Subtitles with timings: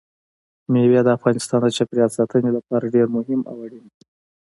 [0.71, 4.03] مېوې د افغانستان د چاپیریال ساتنې لپاره ډېر مهم او اړین دي.